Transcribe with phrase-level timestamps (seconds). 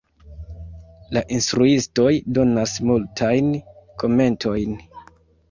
[1.17, 2.07] La instruistoj
[2.39, 3.53] donas multajn
[4.05, 4.77] komentojn.